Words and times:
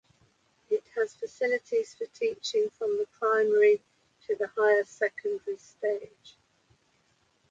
It 0.67 0.83
has 0.95 1.13
facilities 1.13 1.93
for 1.93 2.07
teaching 2.07 2.71
from 2.71 2.97
the 2.97 3.05
primary 3.19 3.83
to 4.25 4.33
the 4.35 4.47
higher 4.47 4.83
secondary 4.83 5.57
stage. 5.57 6.39